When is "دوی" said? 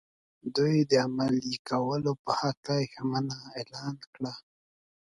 0.55-0.75